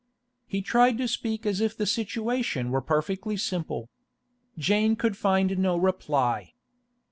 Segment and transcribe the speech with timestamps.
[0.47, 3.87] He tried to speak as if the situation were perfectly simple.
[4.57, 6.53] Jane could find no reply.